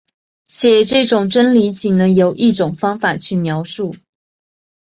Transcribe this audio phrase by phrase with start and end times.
[0.47, 3.95] 且这种真理仅能由一种方法去描述。